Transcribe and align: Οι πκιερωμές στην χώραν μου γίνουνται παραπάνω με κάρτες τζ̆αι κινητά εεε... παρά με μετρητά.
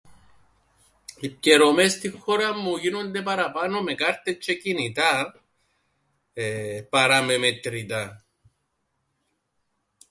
Οι 1.19 1.29
πκιερωμές 1.29 1.91
στην 1.91 2.19
χώραν 2.19 2.53
μου 2.59 2.75
γίνουνται 2.75 3.21
παραπάνω 3.21 3.81
με 3.81 3.95
κάρτες 3.95 4.35
τζ̆αι 4.37 4.57
κινητά 4.61 5.41
εεε... 6.33 6.81
παρά 6.83 7.21
με 7.21 7.37
μετρητά. 7.37 8.25